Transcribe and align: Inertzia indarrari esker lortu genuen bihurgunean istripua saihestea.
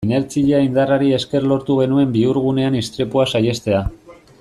Inertzia 0.09 0.61
indarrari 0.67 1.11
esker 1.17 1.45
lortu 1.53 1.77
genuen 1.83 2.17
bihurgunean 2.17 2.83
istripua 2.83 3.33
saihestea. 3.35 3.89